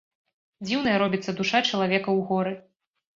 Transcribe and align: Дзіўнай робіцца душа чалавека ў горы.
Дзіўнай 0.69 0.95
робіцца 1.03 1.35
душа 1.39 1.61
чалавека 1.69 1.99
ў 1.99 2.19
горы. 2.31 2.55